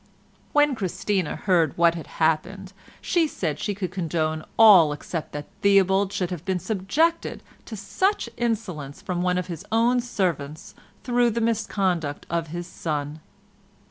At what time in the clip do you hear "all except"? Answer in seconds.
4.57-5.31